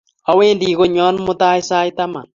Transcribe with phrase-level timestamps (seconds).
[0.31, 2.27] Awendi konyon mutai sait taman